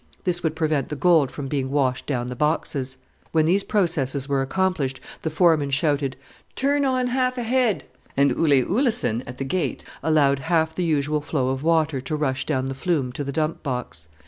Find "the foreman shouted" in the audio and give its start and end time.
5.21-6.15